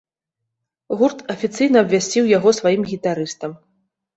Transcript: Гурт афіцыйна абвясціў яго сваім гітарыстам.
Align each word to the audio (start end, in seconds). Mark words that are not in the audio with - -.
Гурт 1.01 1.19
афіцыйна 1.35 1.77
абвясціў 1.85 2.33
яго 2.37 2.49
сваім 2.61 2.83
гітарыстам. 2.91 3.51